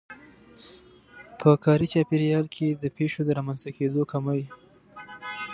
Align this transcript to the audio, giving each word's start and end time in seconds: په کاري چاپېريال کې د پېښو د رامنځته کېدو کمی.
په 1.39 1.49
کاري 1.63 1.87
چاپېريال 1.93 2.45
کې 2.55 2.67
د 2.81 2.83
پېښو 2.97 3.21
د 3.25 3.29
رامنځته 3.37 3.69
کېدو 3.77 4.01
کمی. 4.11 4.41